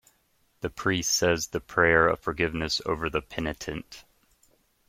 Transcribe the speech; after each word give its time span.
The 0.61 0.71
priest 0.71 1.13
says 1.13 1.49
the 1.49 1.59
prayer 1.59 2.07
of 2.07 2.19
forgiveness 2.21 2.81
over 2.87 3.07
the 3.07 3.21
penitent. 3.21 4.03